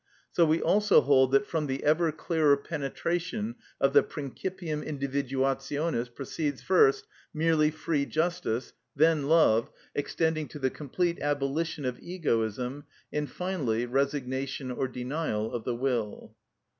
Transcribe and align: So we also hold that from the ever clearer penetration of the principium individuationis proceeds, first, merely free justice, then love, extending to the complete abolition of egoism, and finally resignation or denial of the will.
So 0.31 0.47
we 0.47 0.59
also 0.63 1.01
hold 1.01 1.31
that 1.33 1.45
from 1.45 1.67
the 1.67 1.83
ever 1.83 2.11
clearer 2.11 2.57
penetration 2.57 3.53
of 3.79 3.93
the 3.93 4.01
principium 4.01 4.81
individuationis 4.83 6.15
proceeds, 6.15 6.63
first, 6.63 7.05
merely 7.35 7.69
free 7.69 8.07
justice, 8.07 8.73
then 8.95 9.27
love, 9.27 9.69
extending 9.93 10.47
to 10.47 10.57
the 10.57 10.71
complete 10.71 11.19
abolition 11.21 11.85
of 11.85 11.99
egoism, 11.99 12.85
and 13.13 13.29
finally 13.29 13.85
resignation 13.85 14.71
or 14.71 14.87
denial 14.87 15.53
of 15.53 15.65
the 15.65 15.75
will. 15.75 16.35